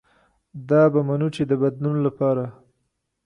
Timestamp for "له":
2.05-2.11